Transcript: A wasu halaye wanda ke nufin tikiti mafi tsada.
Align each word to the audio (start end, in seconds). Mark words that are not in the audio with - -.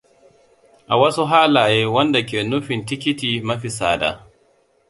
A 0.93 0.95
wasu 1.01 1.23
halaye 1.31 1.81
wanda 1.95 2.21
ke 2.27 2.39
nufin 2.49 2.81
tikiti 2.87 3.29
mafi 3.47 3.69
tsada. 3.77 4.09